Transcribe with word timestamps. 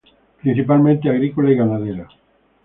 Principalmente 0.41 1.11
agrícola 1.11 1.51
y 1.51 1.55
ganadera. 1.55 2.07